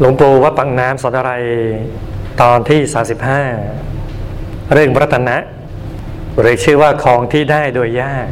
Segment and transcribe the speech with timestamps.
[0.00, 1.32] หลวงปู่วัดปังน้ำสอนอะไร
[2.42, 2.80] ตอนที่
[3.94, 5.36] 35 เรื่องรัตนะ
[6.40, 8.26] หรือชื่อว่าของที่ได้โดยยาก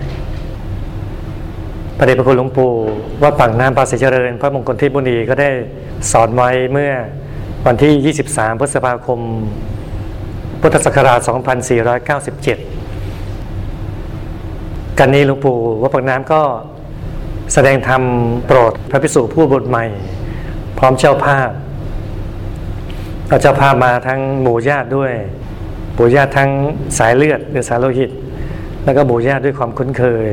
[1.98, 2.72] ประเดชพระคุณหลวงปู่
[3.22, 5.50] วัดปังน้ำภาษีเจริญ พระมงคลที่บุรีก็ได้
[6.12, 6.92] สอนไว้เมื่อ
[7.66, 9.20] วันที่ 23 พฤษภาคม
[10.60, 11.18] พุทธศักราช
[12.88, 16.40] 2497 กันนี้หลวงปู่วัดปังน้ำก็
[17.54, 18.02] แสดงธรรม
[18.46, 19.84] โปรดพระภิกษุผู้บวชใหม่
[20.78, 21.50] พร้อมเจ้าภาพ
[23.28, 25.12] เราเจ้าภาพมาทั้งหมู่ญาติด้วย
[25.94, 26.50] หมู่ญาติทั้ง
[26.98, 28.10] สายเลือดหรือสายโลหิต
[28.84, 30.28] แล้วก็หมู่ญาติด้วยความคุ้นเคย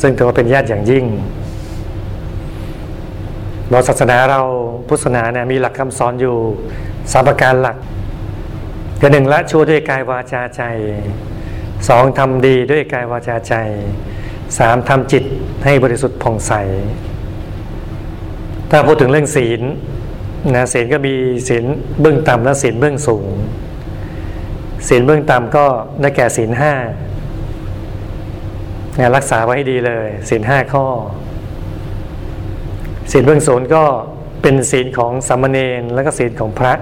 [0.00, 1.04] ซึ่งถือว่าเป็นญาติอย่างยิ่ง
[3.70, 4.40] เราศาสนาเรา
[4.88, 6.36] พุทธศาสนาเนี่ยมีหลักคำสอนอยู่
[7.12, 7.76] สามประการหลัก
[9.00, 10.62] คือหนึ่งละชั่วด้วยกายวาจาใจ
[11.88, 13.54] สองทำดีด้วยกายวาจาใจ
[14.58, 15.24] สามทำจิต
[15.64, 16.52] ให้บริสุทธิ์ผ่องใส
[18.76, 19.60] ถ้าพูดถึงเรื่องศีล
[20.54, 21.14] นะศีลก็มี
[21.48, 21.64] ศีล
[22.00, 23.28] เบื้องต่ำและศีลเบื้องสูง
[24.88, 25.66] ศีลเบื้องต่ำก็
[26.00, 26.72] ได้แก่ศีลห้า
[28.98, 30.86] นี่ยรักษาไว้ให้ดีเลยศีลห้าข้อ
[33.12, 33.84] ศีลเบื้องสูงก็
[34.42, 36.72] เป็นศีลของสามเณรและก็ศีลของพระ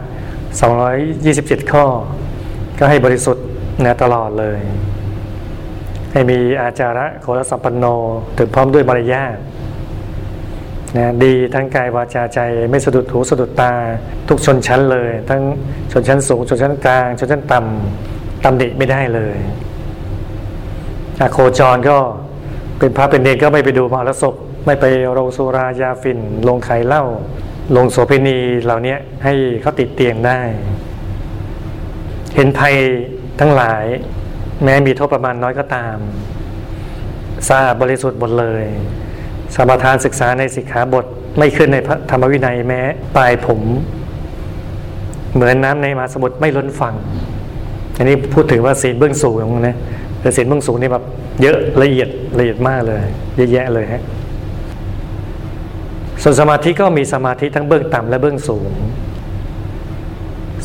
[0.83, 1.85] 227 ข้อ
[2.79, 3.47] ก็ให้บริสุทธิ์
[3.85, 4.61] นะตลอดเลย
[6.13, 7.85] ให้มีอาจาระโครสัมปันโน
[8.39, 9.37] ถึงพร้อมด้วยมารยาท
[10.97, 12.41] นะดีทั้งกายวาจาใจ
[12.71, 13.73] ไม่สะดุดหูสะดุดตา
[14.29, 15.43] ทุกชนชั้นเลย ทั้ง
[15.93, 19.39] ชนชั้นสูง ชนชั้นกลาง ชนชั้นต่ำตำหนิไม่ได้เลย
[21.21, 21.97] อาโคจรก็
[22.79, 24.35] เป็นพระเป็นเนรก็ไม่ไปดูมหรสพ
[24.67, 26.19] ไม่ไปโรงสุรายาฝิ่น
[26.49, 27.05] ลงไข่เหล้า
[27.77, 30.41] ลงโสเภณีเหล่านี้ให้เขาติดเตียงได้
[32.35, 32.77] เห็นภัย
[33.41, 33.85] ทั้งหลาย
[34.65, 35.97] แม้มีโทษประมาณน้อยก็ตาม
[37.49, 38.65] สะอาดบริสุทธิ์หมดเลย
[39.55, 41.05] สมทานศึกษาในสิกขาบท
[41.39, 41.77] ไม่ขึ้นใน
[42.11, 42.81] ธรรมวินัยแม้
[43.17, 43.61] ปลายผม
[45.35, 46.95] เหมือนน้ำในมหาสมุทรไม่ล้นฝั่ง
[47.97, 49.77] อันนี้พูดถึงว่าศีลเบื้องสูงนะ
[50.21, 51.05] แต่ศีลเบื้องสูงนี่แบบ
[51.43, 53.03] เยอะละเอียดละเอียดมากเลย
[53.37, 54.03] เยอะแยะเลยฮะ
[56.23, 58.71] ส่วนสมาธิก็มีสมาธิทั้งเบื้องต่ำและเบื้องสูง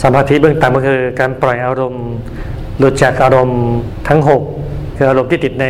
[0.03, 2.07] สมาธิเบื้องต่ำก็คือการปล่อยอารมณ์
[2.77, 3.63] หลุดจากอารมณ์
[4.07, 4.41] ทั้งหก
[4.97, 5.65] คืออารมณ์ที่ติดใน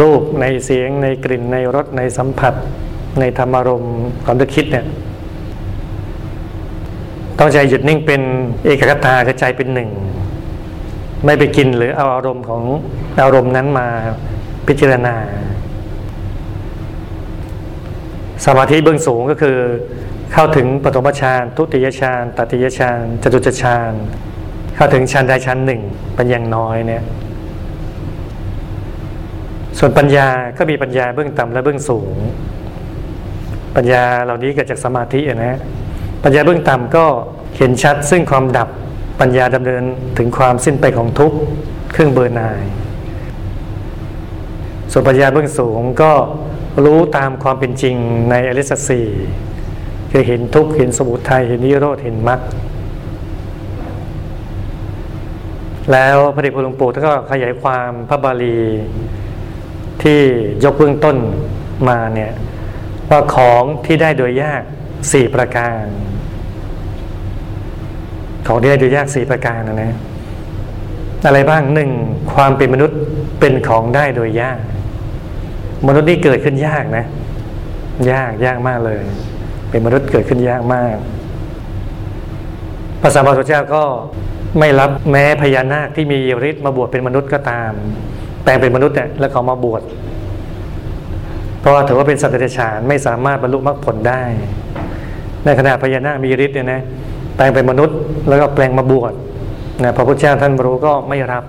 [0.00, 2.54] รูปในเสียงในกลิ่นในรสในสัมผัส
[3.20, 3.94] ในธรรมอารมณ์
[4.24, 4.86] ความนึกคิดเนี่ย
[7.38, 8.22] ต้องใจหยุดนิ่งเป็น
[8.64, 9.90] เอกคตากระจายเป็นหนึ่ง
[11.24, 12.62] ไม่ไปกินหรือเอาอารมณ์ของ
[13.22, 13.86] อารมณ์นั้นมา
[14.66, 15.14] พิจารณา
[18.44, 19.56] สมาธิเบื้องสูงก็คือ
[20.32, 23.92] เข้าถึงปฐมฌานทุติยฌานตติยฌานจตุจฌาน
[24.76, 25.82] เข้าถึงฌานใดฌานหนึ่ง
[26.14, 27.02] เป็นอย่างน้อยเนี่ย
[29.84, 30.28] ส่วนปัญญา
[30.58, 32.14] ก็มีปัญญาเบื้องต่ำและเบื้องสูง
[33.76, 35.58] ปัญญาเหล่านี้เกิดจากสมาธินะ
[36.24, 37.04] ปัญญาเบื้องต่ำก็
[37.56, 38.68] เห็นชัดซึ่งความดับ
[39.20, 39.82] ปัญญาดำเนิน
[40.18, 41.36] ถึงความสิ้นไปของทุกข์
[41.92, 42.62] เครื่องเบอร์นาย
[44.92, 46.12] ส่วนปัญญาเบื้องสูงก็
[46.84, 47.96] รู้ตามความเป็นจริง
[48.30, 49.02] ในอริสสี
[50.10, 52.40] คือเห็นทุกข์เห็นสมุทัยเห็นนิโรธเห็นมรรค
[55.92, 58.58] แล้วพระเดชพระหลวงปู่ท่านก็ขยายความพระบาลี
[60.02, 60.20] ที่
[60.64, 61.16] ยกเบื้องต้น
[61.88, 62.32] มาเนี่ย
[63.10, 64.62] ว่าของที่ได้โดยยาก
[65.12, 65.84] สี่ประการ
[68.46, 69.92] ของที่ได้โดยยากสี่ประการนะนะ
[71.26, 71.90] อะไรบ้างหนึ่ง
[72.34, 72.98] ความเป็นมนุษย์
[73.40, 74.58] เป็นของได้โดยยาก
[75.86, 77.04] มนุษย์นี่เกิดขึ้นยากนะ
[78.12, 79.02] ยากยากมากเลย
[79.70, 80.96] เป็นมนุษย์เกิดขึ้นยากมาก
[83.00, 83.84] พระสัมมาสัมพุทธเจ้าก็
[84.58, 87.72] ไม่รับแม้พญานาคที่มีฤทธิ์มาบวชเป็นมนุษย์ก็ตาม
[88.44, 89.82] แปลงเป็นมนุษย์เนี่ยแล้วเขามาบวช
[91.60, 94.20] เพราะถือว่าเป็นสัตว์เดรัจฉานไม่สามารถบรรลุมรรคผลได้
[95.44, 96.80] ในขณะพญานาคมีฤทธิ์เนี่ยนะ
[97.36, 97.96] แปลงเป็นมนุษย์
[98.28, 99.12] แล้วก็แปลงมาบวช
[99.82, 101.44] นะพระพุทธเจ้าท่านรู้ก็ไม่รับ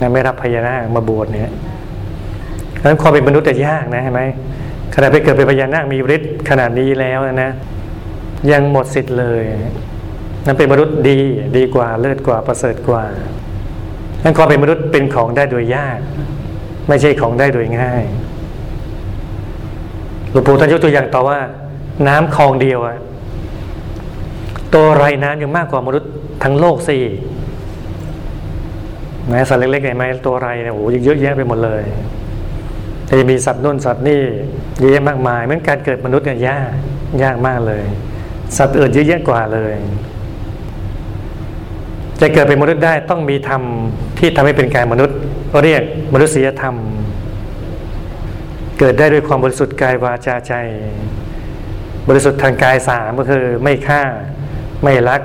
[0.00, 1.52] นะไม่รับพญานาคมาบวชเนี่ย
[2.80, 4.22] ดังนั้นความเป็นมนุษย์จะยากนะเห็นไหม
[4.94, 7.50] ขณะไปเกิดเป็นพญานาคมีฤทธิ์ขนาดนี้แล้วนะ
[8.52, 9.44] ยังหมดสิทธิ์เลย
[10.46, 11.18] นั้นเป็นมนุษย์ดี
[11.56, 13.04] ดีกว่าเลิศกว่าประเสริฐกว่า
[14.22, 15.98] นั้นความเป็นมนุษย์เป็นของได้โดยยาก
[16.88, 18.02] ไม่ใช่ของได้โดยง่าย
[20.30, 21.38] หลวงปู่ท่านยกตัวอย่างต่อว่า
[22.08, 22.98] น้ำคลองเดียวอะ
[24.74, 26.10] ตัวไรน้ำยังมากกว่ามนุษย์
[26.42, 27.04] ทั้งโลกสี่
[29.28, 31.82] แม้สัตว์เล็กๆไหมตัวไรเนี่ยโอ้ยเยอะแยะไปหมดเลย
[33.04, 34.20] แต่จะมีสัตว์นู่นสัตว์นี่
[34.78, 36.72] เยอะแยะมากมายเหมือนการเกิดมนุษย์เนี่ยยาก
[37.22, 37.84] ยากมากเลย
[38.56, 39.74] สัตว์อื่นเยอะแยะกว่าเลย
[42.20, 43.62] จะเกิดเป็นมนุษย์ได้ต้องมีธรรม
[44.18, 45.16] ที่ทำให้เป็นกายมนุษย์
[45.62, 45.82] เรียก
[46.14, 46.74] มนุษยธรรม
[48.78, 50.52] เกิดได้ด้วยความบริสุทธิ์กายวาจาใจ
[52.08, 54.02] บริสุทธิ์ทางกายสามก็คือไม่ฆ่า
[54.82, 55.22] ไม่ลัก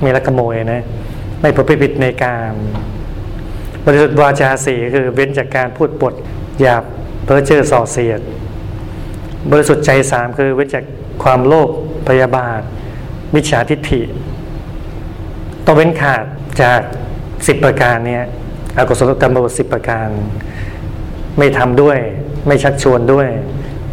[0.00, 0.82] ไม่ลักขโมยนะ
[1.40, 2.50] ไม่ประพฤติผิดในการ
[3.84, 6.14] บริสุทธิ์วาจาสี่คือเว้นจากการพูดปด
[6.60, 6.82] หยาบ
[7.24, 8.20] เพ้อเจ้อส่อเสียด
[9.50, 10.84] บริสุทธิ์ใจสามคือเว้นจาก
[11.22, 11.70] ความโลภ
[12.08, 12.60] พยาบาท
[13.34, 14.00] มิจฉาทิฏฐิ
[15.68, 16.24] ต้องเว้นขาด
[16.62, 16.80] จาก
[17.46, 18.24] สิบประการเนี่ย
[18.78, 20.08] อกุศลกรรมบทสิบประการ
[21.38, 21.98] ไม่ทำด้วย
[22.46, 23.28] ไม่ชักชวนด้วย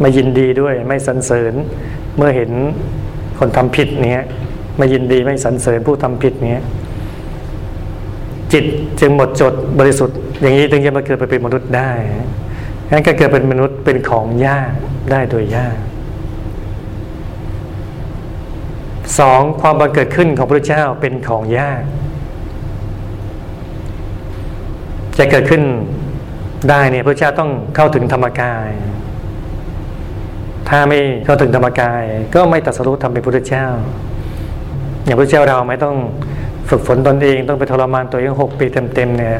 [0.00, 1.54] ไม่ยินดีด้วย ไม่สรรเสริญ
[2.16, 2.50] เมื่อเห็น
[3.38, 4.24] คนทำผิดเนี้ย
[4.78, 6.62] ไม่ยินดีไม่สรรเสริญผู้ทำผิดเนี้ย
[8.52, 8.64] จิต
[9.00, 11.90] จึงหมดจดบริสุทธิ์ อย่างนี้ถึงจะมาเกิดไปเป็นมนุษย์ได้
[12.90, 14.72] งั้นการเกิดเป็นมนุษย์เป็นของยาก
[15.10, 15.76] ได้โดยยาก
[19.18, 21.82] สองความบังเกิดขึ้นของพระเจ้าเป็นของยาก
[25.18, 25.62] จะเกิดขึ้น
[26.70, 28.68] ได้เนี่ยพระเจ้าต้องเข้าถึงธรรมกาย
[30.68, 32.02] ถ้าไม่เข้าถึงธรรมกาย
[32.34, 33.66] ก็ไม่ตัดสรุปทำเป็นพระเจ้า
[35.04, 35.96] อย่างพระเจ้าเราไม่ต้อง
[36.68, 39.38] ฝึกฝนตนเองต้องไปทรมานตัวเองหกปีเต็มๆเนี่ย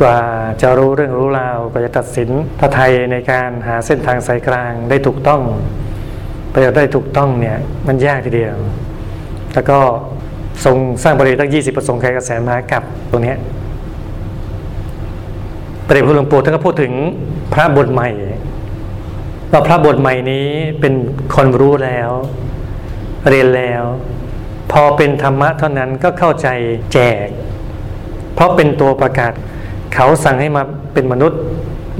[0.00, 0.18] กว่า
[0.62, 2.28] จะรู้เรื่องรู้ราวกว่าจะตัดสิน
[2.58, 5.42] พระไทยในการหาเส้นทางสายกลางได้ถูกต้อง
[6.50, 7.56] ไปได้ถูกต้องเนี่ย
[7.86, 8.56] มันยากทีเดียว
[9.54, 9.78] แล้วก็
[10.64, 13.34] ทรงสร้างบริตั้งยี่สิบประสงค์ใครกระแสมากับตรงนี้
[15.86, 16.92] ประเด็นพระหลวงปู่ท่านก็พูดถึง
[17.52, 18.08] พระบทใหม่
[19.52, 20.46] ว่าพระบทใหม่นี้
[20.80, 20.94] เป็น
[21.34, 22.10] คนรู้แล้ว
[23.28, 23.82] เรียนแล้ว
[24.72, 26.48] พอเป็นธรรมะเท่านั้นก็เข้าใจ
[26.92, 27.26] แจก
[28.34, 29.32] เพราะเป็นตัวประกาศ
[29.94, 30.62] เขาสั่งให้มา
[30.92, 31.40] เป็นมนุษย์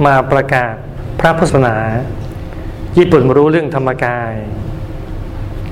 [0.05, 0.73] มาประกาศ
[1.19, 1.75] พระพุทธศาสนา
[2.97, 4.33] ญี่ปุ่นรู้เรื่องธรรมกาย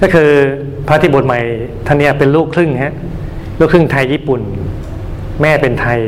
[0.02, 0.32] ก็คือ
[0.88, 1.40] พระที่บทใหม่
[1.88, 2.94] ท่านเนี่ยเป็นลูกครึ่งฮะ
[3.60, 4.42] ลูกครึ่งไทยญี่ปุ่น
[5.42, 6.00] แม่เป็นไทย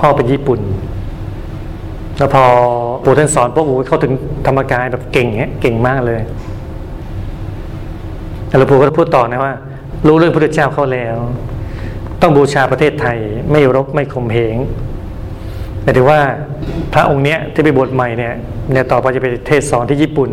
[0.00, 0.60] พ่อเป็นญี่ปุ่น
[2.18, 2.44] แล้วพอ
[3.04, 4.12] ปู่ท่านสอนปุ๊บเข้าถึง
[4.46, 6.20] ธรรมกายแบบเก่งเงี้ยเก่งมากเลย
[8.48, 9.54] แต่หลวงปู่ก็พูดต่อนะว่า
[10.06, 11.16] รู้เรื่องพระเจ้าเข้าแล้ว
[12.22, 13.18] ต้องบูชาประเทศไทย
[13.50, 14.56] ไม่รบไม่ข่มเหง
[15.82, 16.20] หมายถึงว่า
[16.94, 18.34] พระองค์เนี้ยที่ไปบวชใหม่เนี่ย
[18.72, 20.30] เนี่ยต่อไปจะไปเทศสอนที่ญี่ปุ่น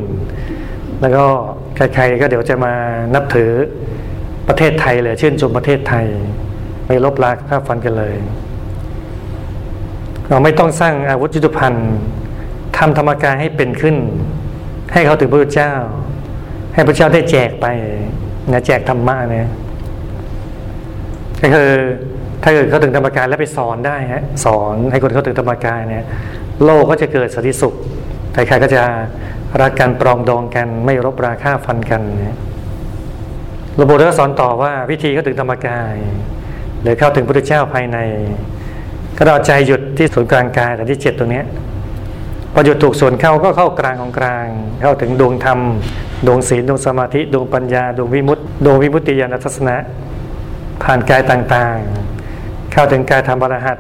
[1.01, 1.25] แล้วก็
[1.75, 2.73] ใครๆก็เดี๋ยวจะมา
[3.15, 3.51] นับถือ
[4.47, 6.05] ประเทศไทยเลยชื่นชมประเทศไทย
[6.87, 8.15] ไม่ลบลาข้าฟันกันเลย
[10.29, 11.89] เราไม่ต้องสร้างอาวุธยุทโธภัณฑ์
[12.77, 13.95] ทำธรรมกายให้เป็นขึ้น
[14.93, 15.73] ให้เขาถึงพระเจ้า
[16.73, 17.65] ให้พระเจ้าได้แจกไป
[18.51, 19.49] นะแจกธรรมะเนี่ย
[21.41, 21.71] ก็คือ
[22.43, 26.03] ถ้าเกิดเขาถึงธรรมกายแล้วไปสอนได้ฮะสอนให้คนเขาถึงธรรมกายเนี่ย
[26.63, 27.73] โลกก็จะเกิดสันติสุข
[28.33, 28.81] ใครๆก็จะ
[29.61, 32.01] รักกันปรองดองกันไม่รบราฆ่าฟันกัน
[33.79, 35.95] ระบบก็สอนต่อว่าวิธีเขาถึงธรรมกาย
[36.81, 37.97] หรือเข้าถึงพระเจ้าภายใน
[39.17, 41.41] ก็เราใจหยุดที่ศูนย์กลางกายแต่ที่เจ็ดตรงนี้
[42.53, 44.47] พอหยุดถูกส่วนเข้าก็เข้ากลางของกลาง
[44.81, 45.59] เข้าถึงดวงธรรม
[46.27, 49.75] ดวงศีลดวงสมาธิดวงปัญญาดวงวิมุตติดวงวิมุตติญาณทัศนะ
[50.83, 52.16] ผ่านกายต่างๆ
[52.71, 53.77] เข้าถึงกายธรรมบรหัต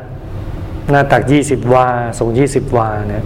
[0.91, 1.87] หน้าตักยี่สิบวา
[2.19, 3.23] สูงยี่สิบวาเนี่ย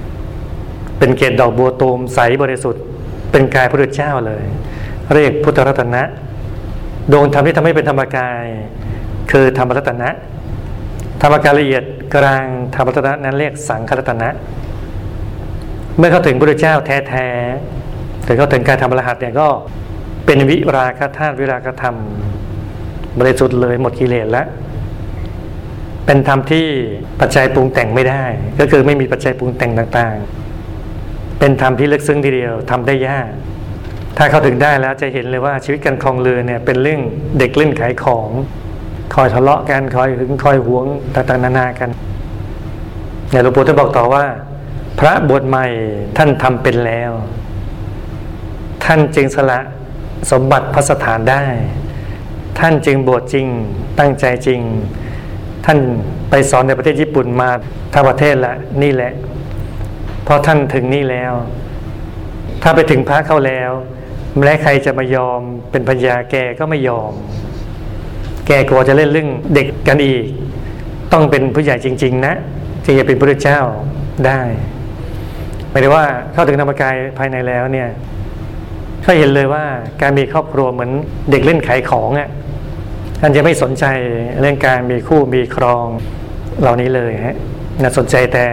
[1.00, 2.84] เป็นเกศดอกบัวตูมใสบริสุทธิ์
[3.32, 4.44] เป็นกายพระเจ้าเลย
[5.14, 6.02] เรียกพุทธรัตนะ
[7.12, 8.44] ดวงธรรมที่ทำให้เป็นธรรมกาย
[9.32, 10.10] คือธรรมรัตนะ
[11.22, 11.84] ธรรมกายละเอียด
[12.16, 14.30] กลางธรรมรัตนะนั้นเรียกสังครัตนะ
[15.98, 19.48] เมื่อเข้าถึงพระเจ้าแท้ๆถึงเข้าถึงการทำรหัสเนี่ยก็
[20.26, 21.96] เป็นวิราคธาตุวิราคธรรม
[23.20, 24.48] บริสุทธิ์เลยหมดกิเลสแล้ว
[26.06, 26.68] เป็นธรรมที่
[27.20, 28.24] ปัจจัยปรุงแต่งไม่ได้
[28.60, 33.30] ก็คือไม่มีปัจจัยปรุงแต่งต่างๆ เป็นธรรมที่ลึกซึ้งทีเดียวทำได้ยาก
[34.18, 37.02] ถ้าเข้าถึงได้แล้วจะเห็นเลยว่าชีวิตการคลองเรือเนี่ยเป็นเรื่อง
[37.38, 38.30] เด็กเล่นขายของ
[39.14, 41.90] คอยทะเลาะกันคอยหึงคอยหวงต่างๆนานากัน
[43.30, 44.26] เนี่ยหลวงปู่ท่านบอกต่อว่า
[45.00, 45.66] พระบวชใหม่
[46.18, 47.12] ท่านทำเป็นแล้ว
[48.86, 49.60] ท่านจึงสละ
[50.32, 51.44] สมบัติพระสถานได้
[52.60, 53.48] ท่านจึงบวชจริง
[54.00, 54.62] ตั้งใจจริง
[55.66, 55.80] ท่าน
[56.30, 57.50] ไปสอนในประเทศญี่ปุ่นมา
[57.94, 59.14] ทั้งประเทศละนี่แหละ
[60.28, 61.34] พอท่านถึงนี่แล้ว
[62.64, 63.72] ถ้าไปถึงพระเข้าแล้ว
[64.38, 65.40] แม้ใครจะมายอม
[65.72, 67.12] เป็นพัญญาแกก็ไม่ยอม
[68.48, 70.26] แกกลัวจะเล่นเรื่องเด็กกันอีก
[71.12, 72.34] ต้องเป็นผู้ใหญ่จริง ๆ นะ
[72.86, 73.60] จึงจะเป็นพระเจ้า
[74.26, 74.40] ได้
[75.70, 77.90] หมายถึงว่าเข้าถึงธรรมกายภายในแล้วเนี่ย
[79.02, 79.64] เขาเห็นเลยว่า
[80.02, 80.92] การมีครอบครัวเหมือน
[81.32, 82.30] เด็กเล่นขายของอะ่ะ
[83.24, 83.86] ท่านจะไม่สนใจ
[84.40, 85.86] เรื่องการมีคู่มีครอง
[86.62, 87.38] เหล่านี้เลยฮะ
[87.82, 88.46] น่าสนใจแต่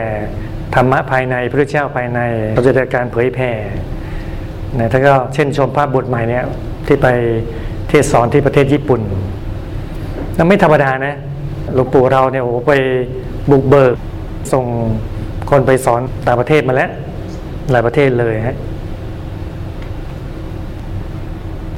[0.74, 2.20] ธรรมะภายในพระเจ้าภายใน
[2.54, 3.50] เราจะได้การเผยแผ่
[4.78, 6.44] นะท่านก็เช่นชมภาพบทใหม่เนี่ย
[6.86, 7.06] ที่ไป
[7.88, 9.00] เทศสอนที่ประเทศญี่ปุ่น
[10.34, 11.16] แล้วไม่ธรรมดานะ
[11.74, 12.72] หลวงปู่เราเนี่ยโอ้ไป
[13.50, 13.96] บุกเบิก
[14.52, 14.64] ส่ง
[15.50, 16.90] คนไปสอนต่างประเทศมาแล้ว
[17.70, 18.56] หลายประเทศเลยฮะ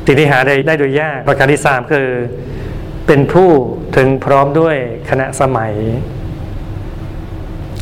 [0.07, 2.09] สิ่งที่หาได้ได้โดยยากประการที่สามคือ
[3.13, 3.51] เป็นผู้
[3.97, 4.77] ถึงพร้อมด้วย
[5.11, 5.75] คณะสมัย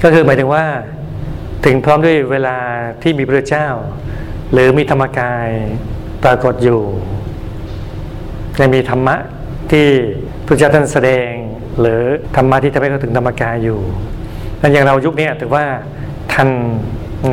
[0.03, 0.65] ก็คือหมายถึงว่า
[1.65, 2.57] ถึงพร้อมด้วยเวลา
[3.03, 3.69] ที่มีพระเจ้า
[4.53, 5.49] หรือมีธรรมกาย
[6.25, 6.81] ปรากฏอยู่
[8.61, 9.17] ยังมีธรรมะ
[9.71, 9.87] ที่
[10.47, 11.31] พระเจ้าท่านแสดง
[11.81, 12.03] หรือ
[12.37, 13.81] ธรรมะที่ทำให้เราถึงธรรมกายอยู่
[14.61, 15.65] นั่นอย่างเรายุคนี้ถือว่า
[16.33, 16.49] ทัน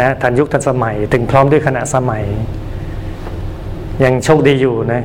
[0.01, 2.23] นะทันยุคทันสมัย ถึงพร้อมด้วยขณะสมัย
[4.03, 5.03] ยังโชคดีอยู่นะ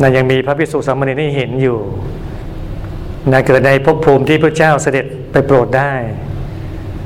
[0.00, 1.78] นะยังมีพระพิสุสามเณรให้เห็นอยู่
[3.32, 5.92] นะเกิดในภพภูมิที่พระเจ้าเสด็จไปโปรดได้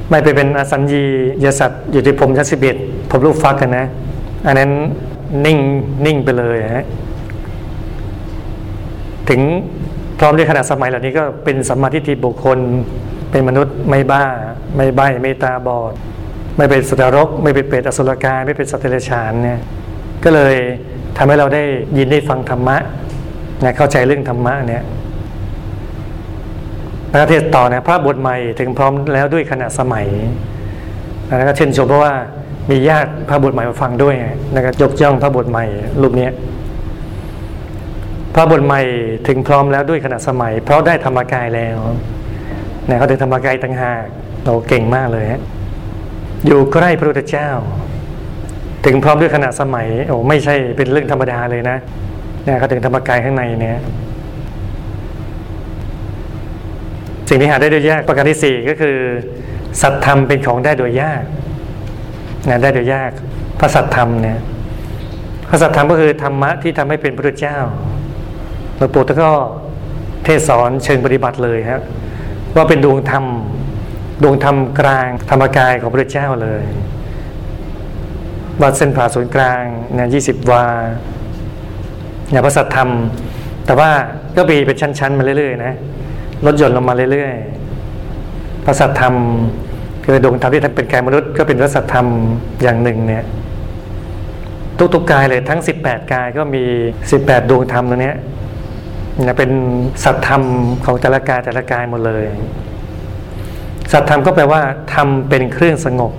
[0.08, 1.04] ไม่ไปเป็นอสัญญี
[1.44, 2.76] ยสัตว์อยู่ที่พรมชั้นสิบเอ็ด
[3.10, 3.86] ผมรูปฟักกันนะ
[4.46, 4.70] อันนั้น
[5.46, 5.58] นิ่ง
[6.06, 6.84] นิ่งไปเลยฮะ
[9.28, 9.40] ถึง
[10.18, 12.58] พร้อมด้วยขณะสมัยเหล่านี้ก็เป็นสัมมาทิฏฐิบุคคล
[13.30, 14.24] เป็นมนุษย์ไม่บ้า
[14.76, 15.92] ไม่ใบ้ไม่ตาบอด
[16.56, 19.60] ไม่เป็นสุตรก ไม่เป็นเปรตอสุรกายไม่เป็นสัตว์เดรัจฉานเนี่ย
[20.24, 20.54] ก็เลย
[21.16, 21.62] ทำให้เราได้
[21.98, 22.76] ยินได้ฟังธรรมะ
[23.64, 24.82] นะเข้าใจเรื่องธรรมะเนี่ย
[27.10, 30.06] พระเทศต่อนะพระบทใหม่ถึงพร้อมแล้วด้วยขณะสมัย
[31.26, 32.14] แล้วก็เช่นชมเพราะว่า
[32.70, 34.14] มีญาติพระบทใหม่มาฟังด้วย
[34.54, 35.64] นะครับยกย่องพระบทใหม่
[36.02, 36.28] รูปนี้
[38.34, 38.80] พระบทใหม่
[39.28, 41.78] ถึงพร้อมแล้วด้วยขณะสมัย เพราะได้ธรรมกายแล้ว
[42.88, 44.04] นะเขาถึงธรรมกายต่างหาก
[44.44, 45.42] เราเก่งมากเลยฮะ
[46.46, 47.50] อยู่ใกล้พระพุทธเจ้า
[48.84, 51.76] ถึงพร้อมด้วยขณะสมัยโอ้ไม่ใช่เป็นเรื่องธรรมดาเลยนะ
[52.44, 53.78] เนี่ยเขาถึงธรรมกายข้างในเนี่ย
[57.28, 58.96] สิ่งที่หาได้โดยยากประการที่สี่ก็คือ
[59.82, 61.22] สัตธรรมเป็นของได้โดยยาก
[62.48, 63.10] นะได้โดยยาก
[63.60, 64.38] พระสัตธรรมเนี่ย
[65.48, 67.58] พระสัตธรรมก็คือธรรมะที่ทำให้เป็นพระเจ้า
[68.76, 69.30] หลวงปู่ท่านก็
[70.24, 71.82] เทศสอนเชิงปฏิบัติเลยครับ
[72.54, 73.24] ว่าเป็นดวงธรรม
[74.22, 76.62] ดวงธรรมกลางธรรมกายของพระเจ้าเลย
[78.60, 79.62] วัดเส้นผ่าศูนย์กลาง
[79.94, 80.64] เนี่ยยี่สิบวา
[82.30, 82.90] เนี่ยพระสัตธรรม
[83.66, 83.90] แต่ว่า
[84.36, 85.74] ก็มีเป็นชั้นๆมาเรื่อยๆนะ
[86.46, 89.14] ลดหย่อนลงมาเรื่อยๆพระสัตธรรม
[90.04, 92.06] คือดวงธรรมที่ท่านเป็นกายมนุษย์ก็เป็นพระสัตธรรม
[92.62, 93.24] อย่างหนึ่งเนี่ย
[94.94, 96.64] ทุกๆกายเลยทั้ง 18 กายก็มี
[97.06, 98.12] 18 ดวงธรรมตรงนี้
[99.22, 99.50] เนี่ยเป็น
[100.04, 100.42] สัตธรรม
[100.84, 102.24] ของแต่ละกายแต่ละกายหมดเลย
[103.92, 104.60] สัตธรรมก็แปลว่า
[104.94, 106.12] ธรรมเป็นเครื่องสงบ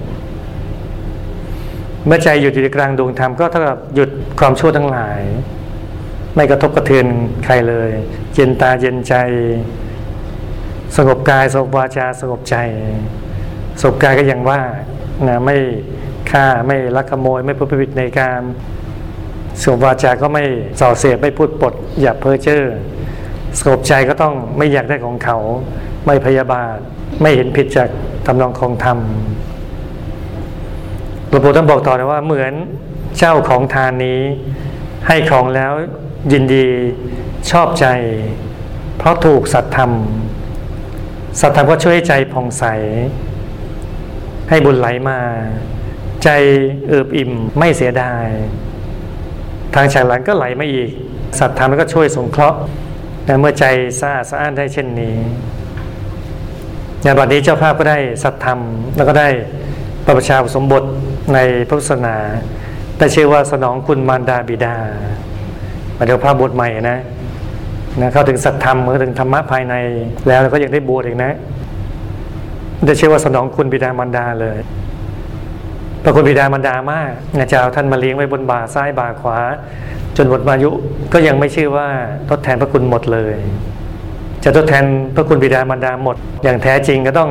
[2.06, 5.20] เมื่อใจหยุดอยู่ในกลางดวงธรรมก็เท่ากับหยุดความชั่วทั้งหลาย
[6.36, 7.06] ไม่กระทบกระเทือน
[7.46, 7.92] ใครเลย
[8.34, 9.16] เย็นตาเย็นใจ
[10.98, 12.56] สงบกายสงบวาจาสงบใจ
[13.80, 14.62] สงบกายก็ยังว่า
[15.28, 15.58] นะไม่
[16.32, 18.42] ฆ่าไม่ลักขโมย ไม่พูดผิดในการ
[19.62, 20.44] สงบวาจาก็ไม่
[20.80, 22.64] ส่อเสียดไม่พูดปด อย่าเพ้อเจ้อ
[23.60, 25.38] สงบใจก็ต้องไม่อยากได้ของเขา
[26.06, 26.78] ไม่พยาบาท
[27.22, 27.90] ไม่เห็นผิดจาก
[28.26, 28.98] ทำนองของธรรม
[31.36, 32.54] ลวงปู่ท่านบอกต่อนะว่าเหมือน
[33.18, 34.22] เจ้าของทานนี้
[35.08, 35.72] ให้ของแล้ว
[36.32, 36.68] ยินดี
[37.52, 37.86] ชอบใจ
[38.98, 39.92] เพราะถูกสัตธรรม
[41.42, 42.66] สัตธรรมก็ช่วยใจผ่องใส
[44.50, 45.20] ให้บุญไหลมา
[46.24, 46.30] ใจ
[46.88, 48.28] เอิบอิ่มไม่เสียดาย
[49.76, 50.90] ทางฉากหลังก็ไหลมาอีก
[51.40, 52.58] สัตธรรมก็ช่วยสงเคราะห์
[53.26, 53.66] แต่เมื่อใจ
[54.00, 55.16] สะอาดสะอ้านได้เช่นนี้
[57.04, 58.60] ในบัดนี้เจ้าภาพก็ได้สัตธรรม
[58.96, 59.30] แล้วก็ได้
[60.08, 60.84] ประชาสมบท
[61.34, 62.16] ในพระศาสนา
[62.98, 64.76] ได้ชื่อว่าสนองคุณมารดาบิดา
[65.98, 67.00] มาเดี๋ยวภาพบทใหม่นะ
[68.02, 69.76] นะเข้าถึงสัตธรรมเข้าถึงธรรมะภายใน
[70.28, 71.32] แล้วก็ยังได้บวชอีกนะ
[72.86, 74.58] ได้ชื่อว่าสนองคุณบิดามารดาเลย
[76.04, 79.40] พระคุณบิดามารดามากนะจะเอาท่านมาเลี้ยงไว้บนบ่าซ้ายบ่าขวา
[80.18, 80.70] จนหมดอายุ
[81.14, 81.88] ก็ยังไม่ชื่อว่า
[82.30, 83.36] ทดแทนพระคุณหมดเลย
[84.44, 84.84] จะทดแทน
[85.16, 87.30] พระคุณบิดามารดาหมด อย่างแท้จริงก็ต้อง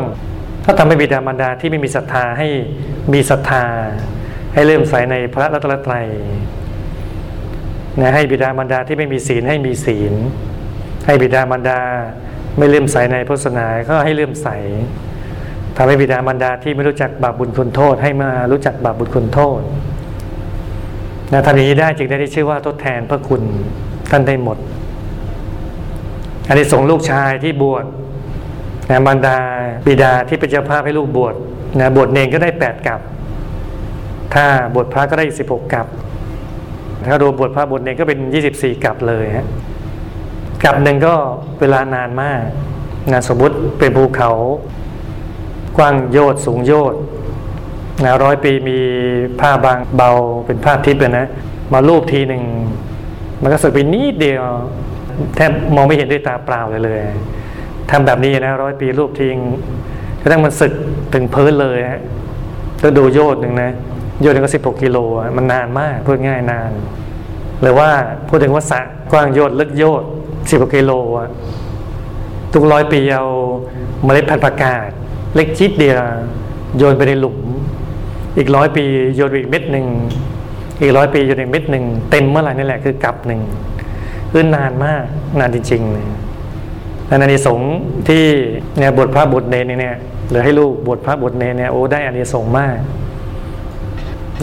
[0.65, 2.49] ถ้าทำให้บิดามารดาที่ไม่มีศรัทธาให้
[3.13, 3.65] มีศรัทธา
[4.55, 6.07] ให้เริ่มใส่ในพระรัตนตรัย
[8.01, 10.15] นะให้บิดามารดาที่ไม่มีศีลให้มีศีล
[11.07, 11.81] ให้บิดามารดา
[12.59, 14.49] ไม่เลื่อมใสในพุทธศาสนาก็ให้เลื่อมใส
[15.77, 19.61] ทำให้บิดามารดาที่ไม่รู้จักบาปบุญคุณโทษ ให้มารู้จักบาปบุญคุณโทษ
[21.33, 23.43] นะทำอย่างนี้ได้จึงได้ชื่อว่าทดแทนพระคุณ
[24.11, 24.59] ท่านได้หมด
[26.49, 27.85] อันนี้ส่งลูกชายที่บวช
[28.91, 29.39] นะมารดา
[29.87, 31.35] บิดาที่เป็นเจ้าภาพให้ลูกบวช
[31.81, 33.01] นะบวชเนงก็ได้แปดกับ
[34.35, 35.87] ถ้าบวชพระก็ได้สิบหกกับ
[37.07, 39.47] ถ้ารวมบวชพระบวชเนงก็เป็นยี่สิบสี่กับเลยฮะ
[40.65, 41.15] กับหนึ่งก็
[41.61, 42.41] เวลานานมาก
[43.13, 44.31] นะสมมติเป็นภูเขา
[45.77, 46.95] กว้างโยดสูงโยด
[48.05, 48.79] นะร้อยปีมี
[49.41, 50.11] ผ้าบางเบา
[50.47, 51.27] เป็นผ้าทิพย์เลยนะ
[51.73, 52.43] มาลูบทีหนึ่ง
[53.43, 54.45] มันก็สึกไปนิดเดียว
[55.35, 57.01] แทบมองไม่เห็นด้วยตาเปล่าเลยเลย
[57.91, 59.37] ทำแบบนี้นะร้อยปีรูปทิ้ง
[60.21, 60.73] กระทั่งมันสึก
[61.15, 62.03] ถึงพื้นเลยฮะ
[62.81, 63.71] แล้วดูโยดหนึ่งนะ
[64.21, 64.99] โยดหนึ่งก็สิบหกกิโล
[65.37, 66.71] มันนานมากพูดง่ายนาน
[67.63, 67.89] หรือว่า
[68.29, 68.81] พูดถึงว่าสะ
[69.13, 70.03] กว้างโยดลึกโยด
[70.51, 71.29] สิบหกกิโลอะ
[72.53, 73.27] ทุกร้อยปีเอา
[74.05, 74.91] เมล็ดพันธุ์ผักกาด
[75.35, 75.97] เล็กชิดเดียว
[76.79, 77.39] โยนไปในหลุม
[78.37, 78.85] อีกร้อยปี
[79.17, 79.87] โยนอีกเม็ดหนึ่ง
[80.83, 83.41] อีกร้อยปีโยนอีกเม็ดหนึ่งเต็มเมื่อไหร่นี่แหละคือกลับหนึ่ง
[84.33, 85.05] คือนานมาก
[85.39, 86.05] นานจริงๆเลย
[87.13, 87.73] อันนี้สงส์
[88.09, 88.25] ที่
[88.79, 89.97] เนี่ยบทพระบทเนนเนี่ย
[90.31, 92.77] หรือให้ลูกบทพระบทเนนเนี่ยโอ้ได้อานิสงส์มาก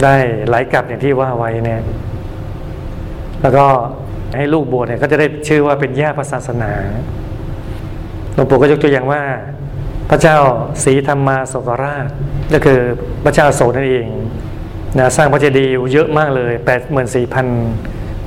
[0.02, 0.14] ได้
[0.50, 1.80] หลายกลับอย่างที่ว่าไว้เนี่ย
[3.42, 3.66] แล้วก็
[4.36, 6.72] ให้ลูกบวชเนี่ยก็จะได้ชื่อว่าเป็นญาติพระศาสนา
[8.34, 9.22] หลวงปู่ก็ยกตัวอย่างว่า
[10.10, 10.36] พระเจ้า
[10.84, 12.06] ศรีธรรมาโศกราช
[12.52, 12.78] ก็คือ
[13.24, 14.06] พระเจ้าโศกนั่นเอง
[14.98, 17.46] นะสร้างพระเจดีย์เยอะมากเลย8ปดหมื่นสี่พัน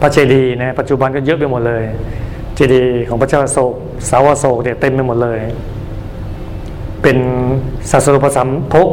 [0.02, 1.84] พระเจดีย์นะปัจจุบันก็เยอะไปหมดเลย
[2.56, 3.74] เจดีย์ของพระเจ้าโศก
[4.10, 5.40] สาวโศกเนี่ยเต็มไปหมดเลย
[7.02, 7.18] เป็น
[7.92, 8.90] ศาสนุปสัมภก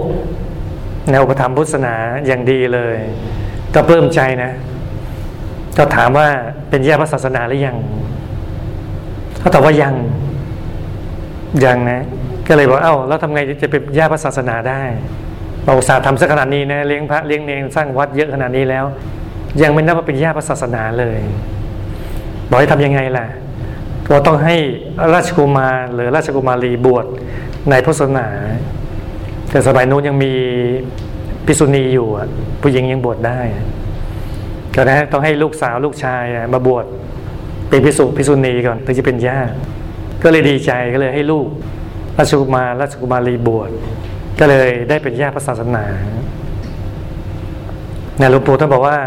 [1.11, 1.95] แนวประธรรมพุทธศาสนา
[2.27, 2.97] อย่างดีเลย
[3.75, 4.51] ก็เพิ่มใจนะ
[5.79, 6.27] ก็ถามว่า
[6.71, 7.77] เป็นแยกพระศาสนาหรือยัง
[9.41, 9.95] เขาตอบว่ายัง
[11.65, 12.03] ยังนะ
[12.49, 14.83] ก็เลยบอกเอ้าแล้วทำไงจะเป็นญาติพระศาสนาได้
[15.65, 18.85] เราสาห์ทำสักขนาดนี้นะเลี้ยงพระเลี้ยงเนรสร้างวัดเยอะขนาดนี้แล้ว
[19.63, 21.19] ยังไม่นับว่าเป็นญาติพระศาสนาเลย
[22.49, 23.27] บอกให้ทำยังไงล่ะ
[24.11, 24.57] ก็ต้องให้
[25.15, 27.07] ราชกุมารหรือราชกุมารีบวช
[27.71, 28.29] ในพุทธศาสนา
[29.51, 30.33] แต่สมัยนู้นยังมี
[31.47, 32.09] พิษุณีอยู่
[32.63, 33.41] ผู้หญิงยังบวชได้
[34.75, 36.25] ก็นะต้องให้ลูกสาวลูกชาย
[36.55, 36.85] มาบวช
[37.69, 39.55] เป็นพิสุพิษุณีก่อนถึงจะเป็นญาติ
[40.23, 41.47] ก็เลยดีใจก็เลยให้ลูก
[42.19, 43.71] ราชกุมารราชกุมารีบวช
[44.39, 45.85] ก็เลยได้เป็นญาติพระศาสนา
[48.19, 48.99] เนี่ยหลวงปู่ท่านบอกว่า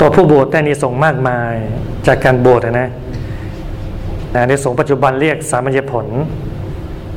[0.00, 1.54] ตัวผู้บวชได้นิสงมากมาย
[2.06, 2.88] จากการบวชนะ
[4.36, 6.06] นะในสงฆ์ปัจจุบันเรียกสามัญญผล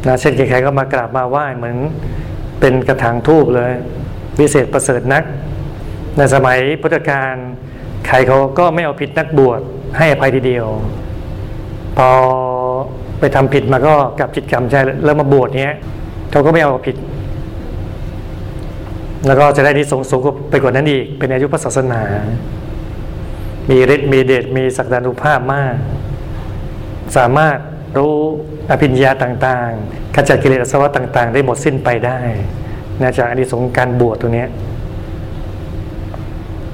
[0.08, 1.78] นะเช่นใครๆก็มากราบมาไหว้เหมือน
[2.60, 3.72] เป็นกระถางทูบเลย
[4.40, 5.24] วิเศษประเสริฐนัก
[6.18, 7.34] ในสมัยพุทธกาล
[8.08, 9.62] ใครเขาก็ไม่เอาผิดนักบวช
[9.98, 10.66] ให้อภัยทีเดียว
[11.98, 12.10] พอ
[13.20, 15.76] ไปทำผิดมาก็กลับจิตกรรมใจแล้วมาบวชเนี้ย
[16.32, 16.96] เขาก็ไม่เอาผิด
[19.26, 22.02] แล้วก็จะได้ที่สูงสูงไปกว่านั้นอีก เป็นอายุพระศาสนา
[23.70, 25.76] มีฤทธิ์มีเดชมีศักดานุภาพมาก
[27.18, 27.58] สามารถ
[27.98, 28.16] รู้
[28.72, 32.20] อภิญญาต่างๆขจัดกิเลสอสวะต่าง ๆ ได้หมดสิ้นไปได้
[33.02, 34.50] นะจากอานิสงส์การบวชตัวเนี้ย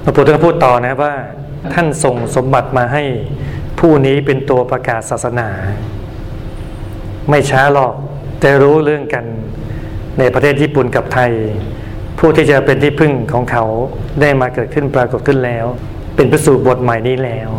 [0.04, 1.14] พระพุทธเจ้าพูดต่อนะว่า
[1.74, 3.04] ท่านส่งสมบัติมาให้
[3.80, 5.50] ผู้นี้เป็นตัวประกาศศาสนา
[7.30, 7.94] ไม่ช้าหรอก
[8.44, 9.26] จะรู้เรื่องกัน
[10.20, 11.32] ในประเทศญี่ปุ่นกับไทย
[12.20, 13.64] ผู้ที่จะเป็นที่พึ่งของเขา
[14.22, 15.66] ได้มาเกิดขึ้นปรากฏขึ้นแล้ว
[16.16, 17.50] เป็นประสูตรบทใหม่นี้แล้ว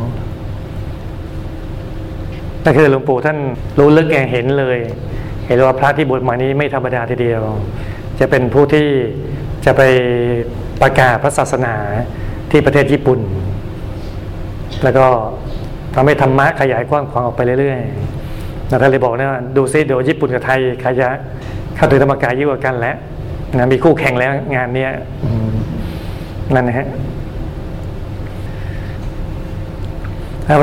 [2.66, 3.38] นั่นคือหลวงปู่ท่าน
[3.78, 4.78] รู้ลึกแกเห็นเลย
[5.46, 7.42] เห็นว่าพระที่บวชม่นี้ไม่ธรรมดาทีเดียว
[8.18, 8.86] จะเป็นผู้ที่
[9.64, 9.82] จะไป
[10.82, 11.74] ประกาศพระศาสนา
[12.50, 13.20] ที่ประเทศญี่ปุ่น
[14.82, 15.06] แล้วก็
[15.94, 21.08] ทำให้ธรรมะขยายกว้างขวางออกไปเรื่อยๆนะท่านเลยบอกนะดูซิเดี๋ยวญี่ปุ่นกับไทยใครจะ
[21.76, 22.96] เข้าถึงธรรมกายยิ่งกว่ากันแล้ว
[23.56, 24.90] นะมีคู่แข่งแล้วงานเนี้ย
[26.54, 26.86] นั่นนะฮะ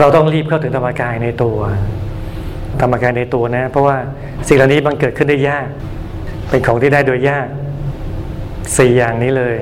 [0.01, 1.57] เราต้องรีบเข้าถึงธรรมกายในตัว
[2.81, 3.97] ธรรมกายในตัวนะ เพราะว่า
[4.47, 5.67] สิ่งเหล่านี้มันเกิดขึ้นได้ยาก
[6.49, 7.47] เป็นของที่ได้โดยยาก
[8.77, 9.57] สี่อย่างนี้เลย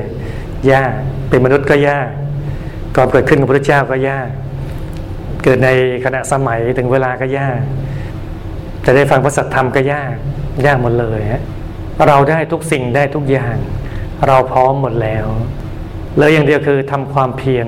[0.71, 0.93] ยาก
[1.29, 2.09] เป็นมนุษย์ก็ยาก
[2.95, 4.29] ก่อนเกิดขึ้นกับพระเจ้าก็ยาก
[5.43, 5.69] เกิดใน
[6.05, 7.59] ขณะสมัยถึงเวลาก็ยาก
[8.85, 10.15] จะได้ฟังพระสัทธรรมก็ยาก
[10.65, 11.43] ยากหมดเลยฮะ
[12.07, 13.55] เราได้ทุกสิ่งได้ทุกอย่าง
[14.27, 15.25] เราพร้อมหมดแล้ว
[16.17, 17.67] เลยอย่างเดียวคือทำความเพียร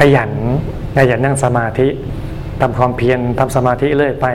[0.00, 0.32] ขยัน
[0.96, 1.88] ขยันนั่งสมาธิ
[2.60, 4.26] ทำความเพียรทำสมาธิเรื่อยไป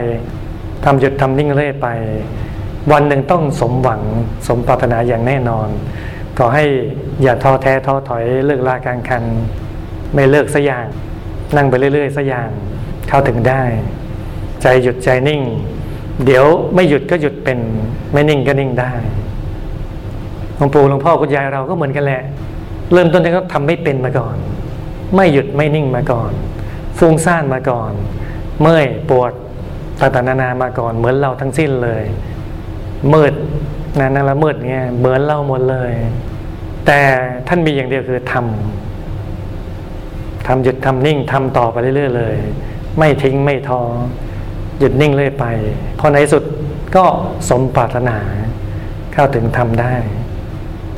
[0.84, 1.88] ทำหยุดทำนิ่งเรื่อยไป
[2.92, 4.02] วันหนึ่งต้องสมหวัง
[4.48, 5.68] สมปรารถนาอย่างแน่นอน
[6.38, 6.64] ขอให้
[7.22, 9.22] อย่าท้อแท้ท้อถอยเลิกลากลางคัน
[10.14, 10.86] ไม่เลิกสัอย่าง
[11.56, 12.48] นั่งไปเรื่อยๆสัอย่าง
[13.08, 13.62] เข้าถึงได้
[14.62, 15.42] ใจหยุดใจนิ่ง
[16.24, 17.58] เดี๋ยวไม่หยุดก็หยุดเป็น
[18.12, 18.92] ไม่นิ่งก็นิ่งได้
[20.56, 22.22] หลวงปู่หลวงพ่อคุณยายเราก็เหมือนกันแหละ
[22.92, 24.36] เริ่มต้นก็ทำไม่เป็นมาก่อน
[25.14, 26.32] ไม่หยุดไม่นิ่งมาก่อน
[26.98, 27.92] ฟุ้งซ่านมาก่อน
[28.60, 29.32] เมื่อยปวด
[30.00, 32.02] ต่างๆนานามาก่อน เหมือนเราทั้งสิ้นเลย
[33.12, 33.34] มืด
[33.98, 35.92] นะนั่นละมืดเงี้ยเหมือนเราหมดเลย
[36.86, 37.00] แต่
[37.48, 42.36] ท่านมีอย่างเดียวคือทำทำหยุดทำนิ่งทำต่อไปเรื่อยๆเลย
[42.98, 43.80] ไม่ทิ้งไม่ท้อ
[44.78, 45.44] หยุดนิ่งเรื่อยไป
[45.98, 46.44] พอในสุด
[46.96, 47.04] ก็
[47.48, 48.16] สมปรารถนา
[49.12, 49.92] เข้าถึงทำได้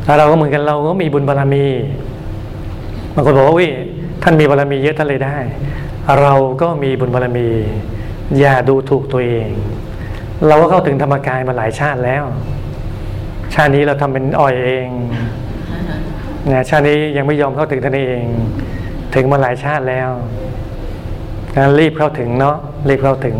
[0.04, 1.66] แล้วเราก็เหมือนกันเราก็มีบุญบารรมี
[3.14, 3.68] บางคนบอกว่าวิ
[4.22, 5.36] ท่านมีบารมีเยอะท่านเลยได้
[6.20, 7.48] เราก็มีบุญบารมี
[8.38, 9.50] อย่าดูถูกตัวเอง
[10.46, 12.24] เราก็เข้าถึงธรรมกายมาหลายชาติแล้ว
[13.54, 14.88] ชาตินี้เราทำเป็นอ่อยเอง
[16.52, 18.24] นะชาตินี้ยังไม่ยอมเข้าถึงท่านเอง
[19.14, 20.10] ถึงมาหลายชาติแล้ว
[21.56, 22.56] นะรีบเข้าถึงเนาะ
[22.88, 23.36] รีบเข้าถึง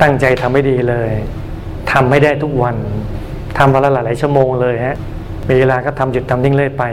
[0.00, 1.10] ตั้งใจทำให้ดีเลย
[1.92, 2.76] ทำให้ได้ทุกวัน
[3.58, 4.96] ทำวันละหลายชั่วโมงเลยฮะ
[5.48, 6.84] มีเวลาก็ทำหยุดทำนิ่งเล่ยไป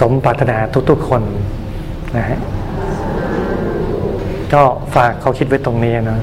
[0.00, 0.56] สมปรารถนา
[0.90, 1.22] ทุกๆคน
[2.16, 2.38] นะฮะ
[4.52, 4.62] ก็
[4.94, 6.18] ฝากเขาคิดไว้ตรงนี้นะ